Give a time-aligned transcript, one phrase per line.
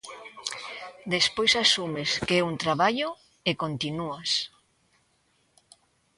[1.15, 3.09] Despois asumes que é un traballo
[3.49, 4.31] e continúas.